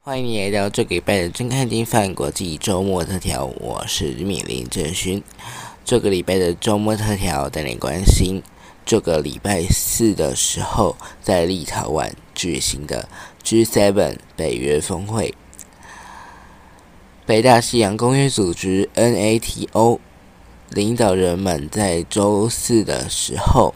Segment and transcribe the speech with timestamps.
[0.00, 5.22] 欢迎你来到这个礼拜的真看金饭国际周末特调，我是米林正勋。
[5.84, 8.40] 这个礼拜的周末特调带你关心，
[8.84, 13.08] 这个礼拜四的时候，在立陶宛举行的
[13.42, 15.34] G7 北约峰会，
[17.26, 19.98] 北大西洋公约组织 NATO
[20.70, 23.74] 领导人们在周四的时候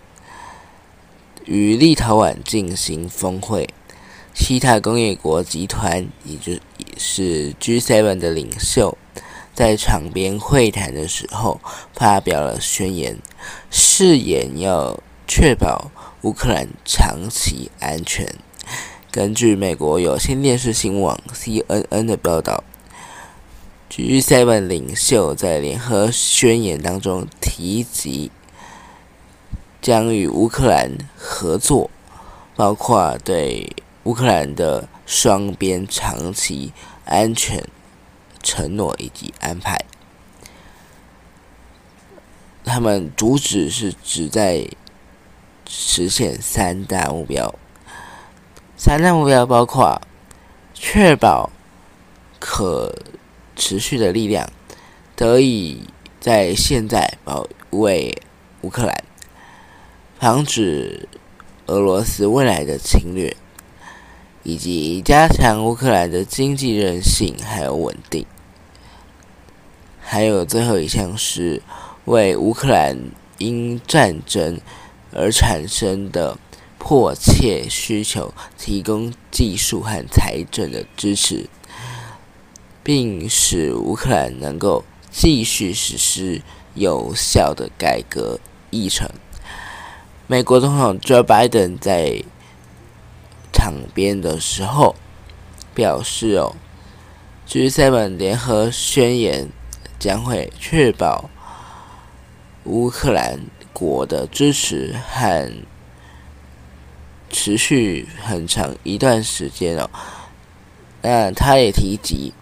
[1.45, 3.69] 与立陶宛进行峰会。
[4.33, 6.61] 西塔工业国集团，也就
[6.97, 8.97] 是 G7 的领袖，
[9.53, 11.61] 在场边会谈的时候
[11.95, 13.19] 发表了宣言，
[13.71, 15.91] 誓言要确保
[16.23, 18.35] 乌克兰长期安全。
[19.11, 22.63] 根据美国有线电视新闻网 CNN 的报道
[23.91, 28.31] ，G7 领袖在联合宣言当中提及，
[29.83, 31.91] 将与乌克兰合作，
[32.57, 33.75] 包括对。
[34.05, 36.73] 乌克兰的双边长期
[37.05, 37.63] 安全
[38.43, 39.79] 承诺以及安排，
[42.65, 44.67] 他们主旨是旨在
[45.69, 47.55] 实现三大目标。
[48.75, 50.01] 三大目标包括
[50.73, 51.51] 确保
[52.39, 52.97] 可
[53.61, 54.51] 持续的力量
[55.15, 55.83] 得以
[56.19, 58.17] 在现在保卫
[58.63, 59.05] 乌克兰，
[60.19, 61.07] 防止
[61.67, 63.37] 俄罗斯未来的侵略。
[64.43, 68.25] 以及加强乌克兰的经济韧性还有稳定，
[70.01, 71.63] 还有最后一项是
[72.07, 72.97] 为乌克兰
[73.37, 74.59] 因战争
[75.13, 76.39] 而产生的
[76.79, 81.47] 迫切需求提供技术和财政的支持，
[82.83, 86.43] 并使乌克兰能够继续实施
[86.75, 88.39] 有效的改革
[88.71, 89.09] 议程。
[90.27, 92.25] 美国总统 Joe Biden 在。
[93.61, 94.97] 场边的时候
[95.75, 96.57] 表示：“哦
[97.47, 99.51] ，G7 联合宣言
[99.99, 101.29] 将会确保
[102.65, 103.41] 乌克兰
[103.75, 105.53] 国的支持和
[107.29, 109.91] 持续很长一段时间哦。
[111.03, 112.33] 那他也提及，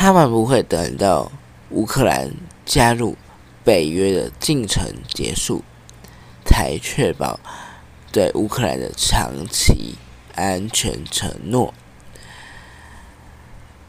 [0.00, 1.30] 他们不会等到
[1.68, 2.30] 乌克兰
[2.64, 3.18] 加入
[3.62, 5.62] 北约的进程结束
[6.42, 7.38] 才确保。”
[8.10, 9.96] 对乌克兰的长期
[10.34, 11.74] 安全承诺。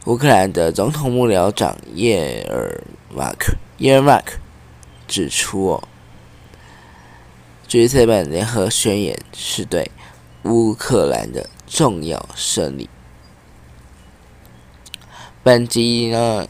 [0.03, 4.33] 乌克兰的总统幕僚长叶尔马克耶尔马克
[5.07, 5.83] 指出：“哦
[7.69, 9.89] ，G7 联合宣言是对
[10.43, 12.89] 乌克兰的重要胜利。”
[15.43, 16.47] 本集呢，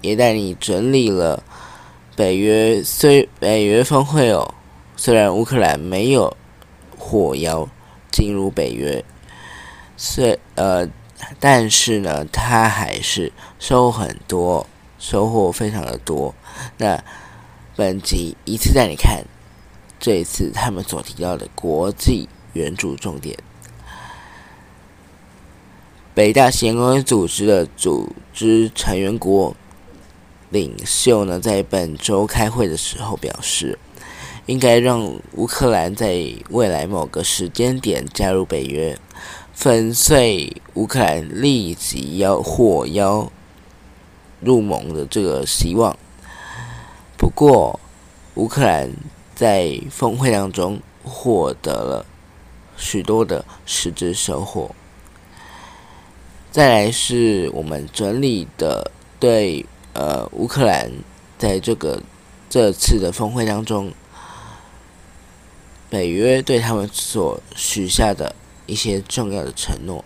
[0.00, 1.42] 也带你整理了
[2.16, 4.54] 北约虽北约峰会哦，
[4.96, 6.36] 虽然乌克兰没有。
[6.96, 7.68] 获邀
[8.10, 9.04] 进入北约，
[9.94, 10.88] 虽呃，
[11.38, 14.66] 但是呢，他还是收很多，
[14.98, 16.34] 收获非常的多。
[16.78, 17.04] 那
[17.76, 19.22] 本集一次带你看
[20.00, 23.36] 这一次他们所提到的国际援助重点。
[26.14, 29.56] 北大西洋公约组织的组织成员国
[30.50, 33.78] 领袖呢，在本周开会的时候表示。
[34.46, 38.98] 应该让乌克兰在未来某个时间点加入北约，
[39.54, 43.32] 粉碎乌克兰立即要获邀
[44.40, 45.96] 入盟的这个希望。
[47.16, 47.80] 不过，
[48.34, 48.90] 乌克兰
[49.34, 52.04] 在峰会当中获得了
[52.76, 54.74] 许多的实质收获。
[56.54, 60.88] 再来是我们整理的对呃乌克兰
[61.36, 62.00] 在这个
[62.48, 63.92] 这次的峰会当中。
[65.90, 70.04] 北约对他们所许下的一些重要的承诺，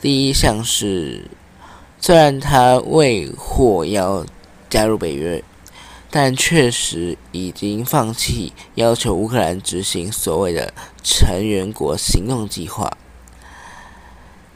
[0.00, 1.30] 第一项是，
[2.00, 4.26] 虽然他未获邀
[4.68, 5.44] 加入北约，
[6.10, 10.74] 但确实已经放弃要求乌克兰执行所谓的
[11.04, 12.96] 成员国行动计划，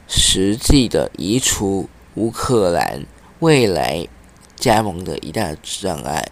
[0.07, 3.05] 实际的移除乌克兰
[3.39, 4.07] 未来
[4.55, 6.31] 加盟的一大障碍。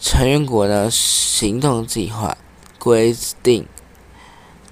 [0.00, 2.36] 成员国的行动计划
[2.78, 3.66] 规定，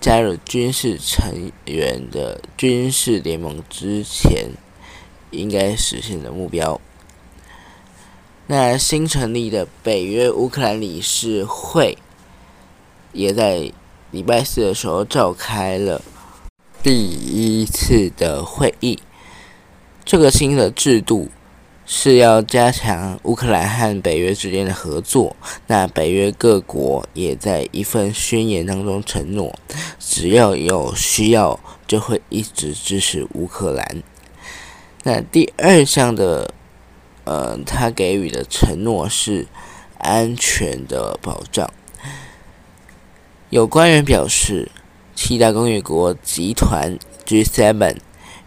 [0.01, 4.51] 加入军事成员的军事联盟之前
[5.31, 6.81] 应该实现的目标。
[8.49, 11.97] 那新成立的北约乌克兰理事会
[13.13, 13.73] 也在
[14.11, 16.03] 礼拜四的时候召开了
[16.83, 18.99] 第一次的会议。
[20.03, 21.29] 这个新的制度
[21.85, 25.37] 是要加强乌克兰和北约之间的合作。
[25.67, 29.55] 那北约各国也在一份宣言当中承诺，
[29.99, 34.03] 只要有需要，就会一直支持乌克兰。
[35.03, 36.55] 那第二项的，
[37.25, 39.47] 呃，他给予的承诺是
[39.99, 41.71] 安全的保障。
[43.51, 44.71] 有官员表示，
[45.23, 47.99] 七大工业国集团 G7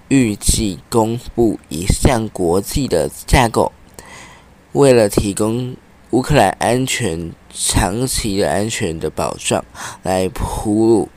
[0.08, 3.72] 预计公布一项国际的架构，
[4.72, 5.78] 为了提供
[6.10, 9.64] 乌克兰安全长期的安全的保障
[10.02, 11.10] 来铺路，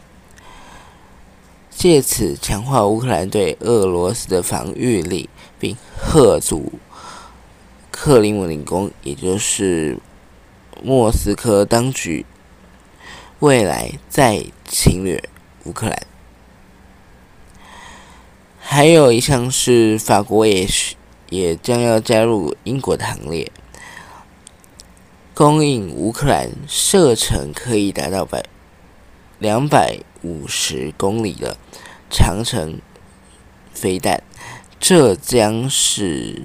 [1.71, 6.71] 借此强化乌克兰对俄罗斯的防御力，并贺阻
[7.91, 9.99] 克里姆林宫，也就是
[10.85, 12.27] 莫斯科当局。
[13.39, 15.23] 未来再侵略
[15.67, 16.07] 乌克兰，
[18.61, 20.95] 还有一项是法国也是
[21.29, 23.51] 也将要加入英国的行列，
[25.35, 28.45] 供应乌克兰射程可以达到百
[29.41, 31.57] 两百五十公里的
[32.09, 32.81] 长城
[33.73, 34.23] 飞弹，
[34.79, 36.43] 这将使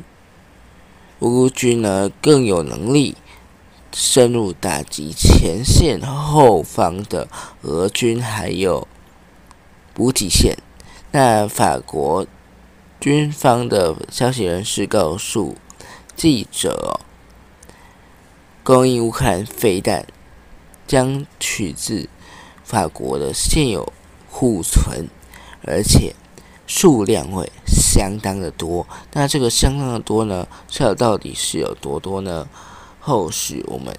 [1.20, 3.16] 乌军呢更有能力。
[3.94, 7.28] 深入打击前线后方的
[7.64, 8.88] 俄军，还有
[10.02, 10.58] 补给线。
[11.12, 12.26] 那法国
[13.00, 15.56] 军方的消息人士告诉
[16.16, 17.00] 记者，
[18.64, 20.08] 供应乌克兰飞弹
[20.88, 22.10] 将取自
[22.64, 23.94] 法国的现有
[24.32, 25.08] 库存，
[25.68, 26.16] 而且
[26.66, 28.88] 数量会相当的多。
[29.14, 30.48] 那这个相当的多呢？
[30.68, 32.50] 这到底是有多多呢？
[33.00, 33.96] 后续我们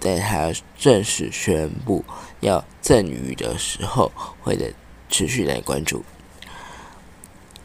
[0.00, 2.02] 在他正式宣布
[2.40, 4.10] 要赠予的时候，
[4.42, 4.72] 会的
[5.08, 6.04] 持续来关注。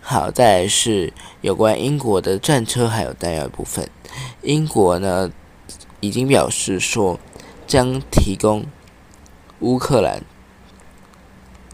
[0.02, 3.90] 好，再来是有关英国的战车还有弹药部分。
[4.42, 5.32] 英国呢
[6.00, 7.20] 已经表示说，
[7.68, 8.66] 将提供
[9.60, 10.24] 乌克兰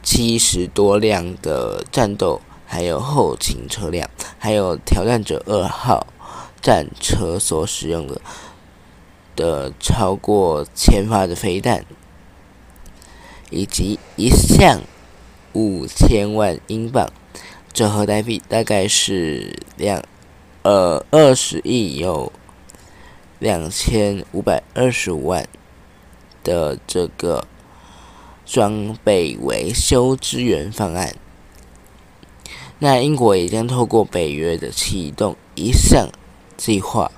[0.03, 6.07] 七十多辆的战斗还有后勤车辆，还有挑战者二号
[6.61, 8.21] 战车所使用的。
[9.37, 11.85] 的超过千发的飞弹，
[13.49, 14.79] 以及一项
[15.55, 17.09] 五千万英镑，
[17.73, 20.03] 折合台币大概是两
[20.61, 22.31] 呃二十亿有
[23.39, 25.47] 两千五百二十五万
[26.43, 27.47] 的这个
[28.45, 31.15] 装备维修支援方案。
[32.77, 36.09] 那英国也将透过北约的启动一项
[36.57, 37.09] 计划。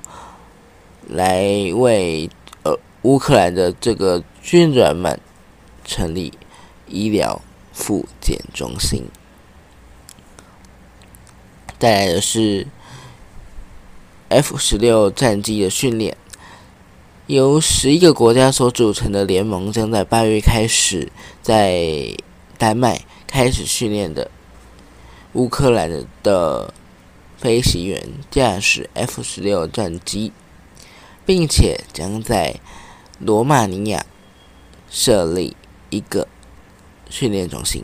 [1.10, 1.42] 来
[1.74, 2.30] 为
[2.64, 5.18] 呃乌克兰的这个军人们
[5.86, 6.34] 成立
[6.86, 7.42] 医疗
[7.78, 9.06] 复检中心。
[11.78, 12.66] 带来的是
[14.30, 16.18] F 十六战机的训练，
[17.28, 21.12] 由十一个国家所组成的联盟将在八月开始
[21.44, 22.16] 在
[22.58, 24.32] 丹麦开始训练的
[25.34, 26.74] 乌克兰的
[27.38, 28.02] 飞行员
[28.32, 30.34] 驾驶 F 十六战机。
[31.28, 32.56] 并且将在
[33.20, 34.06] 罗马尼亚
[34.90, 35.58] 设立
[35.90, 36.26] 一个
[37.10, 37.84] 训练中心。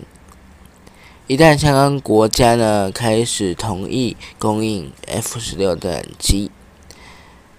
[1.28, 6.52] 一旦相关国家呢开始同意供应 F 十六战机，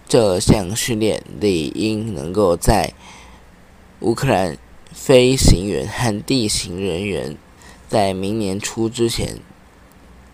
[0.09, 2.93] 这项训练理应能够在
[4.01, 4.56] 乌克兰
[4.93, 7.37] 飞行员和地形人员
[7.89, 9.39] 在明年初之前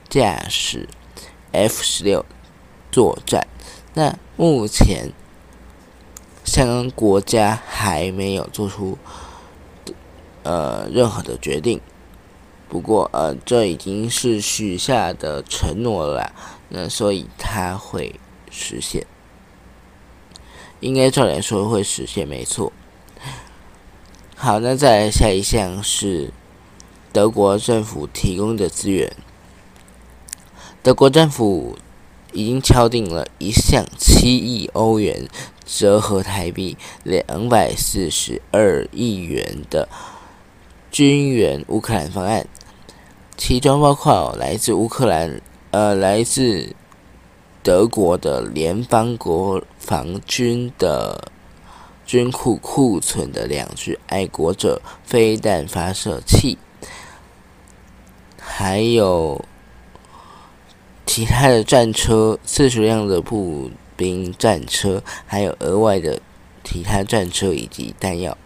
[0.09, 0.89] 驾驶
[1.53, 2.25] F 十六
[2.91, 3.47] 作战。
[3.95, 5.13] 那目前。
[6.43, 8.99] 相关国家还没有做出
[10.43, 11.81] 呃任何的决定，
[12.69, 16.33] 不过呃这已经是许下的承诺了，
[16.69, 18.19] 那所以它会
[18.51, 19.07] 实现，
[20.81, 22.73] 应该照理说会实现，没错。
[24.37, 26.33] 好，那再来下一项是
[27.13, 29.15] 德国政府提供的资源，
[30.83, 31.77] 德国政府
[32.33, 35.29] 已经敲定了一项七亿欧元。
[35.73, 39.89] 折合台币两百四十二亿元的
[40.91, 42.47] 军援乌克兰方案，
[43.37, 46.75] 其中包括来自乌克兰、呃来自
[47.63, 51.31] 德国的联邦国防军的
[52.05, 56.59] 军库库存的两具爱国者飞弹发射器，
[58.39, 59.45] 还有
[61.07, 63.71] 其他的战车四十辆的步。
[64.01, 66.23] 兵战车，还有额外的
[66.65, 68.39] 其他战车以及弹药。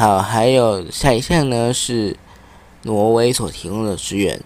[0.00, 2.16] 好，还有下一项呢是
[2.84, 4.40] 挪威所提供的支援。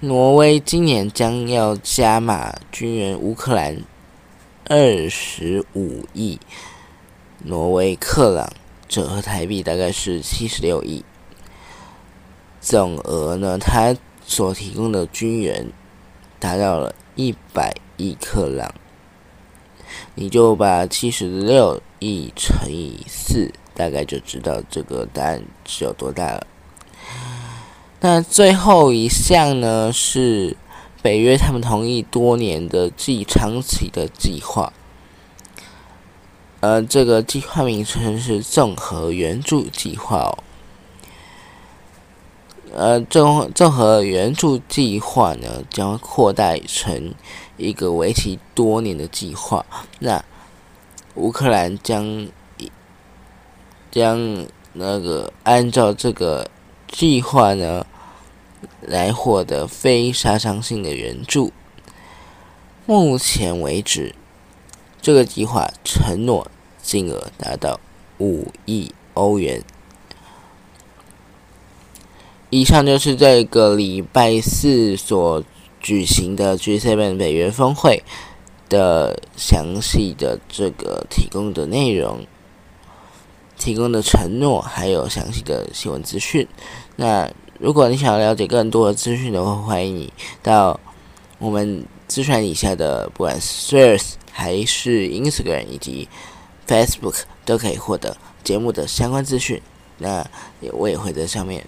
[0.00, 3.82] 挪威今年将要加码军援乌克兰
[4.66, 6.40] 二十五亿
[7.40, 8.50] 挪威克朗，
[8.88, 11.04] 折合台币大概是七十六亿。
[12.62, 15.70] 总额呢，它所提供的军援
[16.38, 18.72] 达到了一百亿克朗。
[20.14, 26.46] 你就把七十六亿乘以四，大概就知道这个答案是有多大了。
[28.00, 30.56] 那最后一项呢，是
[31.02, 34.72] 北约他们同意多年的既长期的计划。
[36.60, 40.38] 呃，这个计划名称是综合援助计划哦。
[42.72, 47.14] 呃，综综合援助计划呢，将扩大成
[47.56, 49.64] 一个为期多年的计划。
[49.98, 50.24] 那
[51.14, 52.26] 乌克兰将
[53.94, 56.50] 将那个按照这个
[56.88, 57.86] 计划呢，
[58.80, 61.52] 来获得非杀伤性的援助。
[62.86, 64.16] 目前为止，
[65.00, 66.50] 这个计划承诺
[66.82, 67.78] 金额达到
[68.18, 69.62] 五亿欧元。
[72.50, 75.44] 以上就是这个礼拜四所
[75.78, 78.02] 举行的 G7 北约峰会
[78.68, 82.26] 的详细的这个提供的内容、
[83.64, 86.46] 提供的承诺，还有详细的新闻资讯。
[86.96, 87.28] 那
[87.58, 90.78] 如果你想要了解更多的资讯的话，欢迎你到
[91.38, 96.08] 我们资讯以下的，不管是 Threads 还是 Instagram 以及
[96.68, 99.62] Facebook，都可以获得节目的相关资讯。
[99.96, 100.26] 那
[100.72, 101.64] 我也会在上面。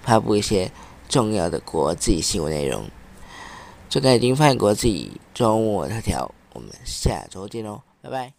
[0.00, 0.72] 发布一些
[1.06, 2.82] 重要的国际新闻内容。
[3.90, 8.37] 这个已经翻译国际周末头条，我们下周见喽，拜拜。